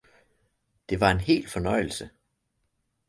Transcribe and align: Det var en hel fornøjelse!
Det 0.89 0.99
var 0.99 1.11
en 1.11 1.19
hel 1.19 1.49
fornøjelse! 1.49 2.09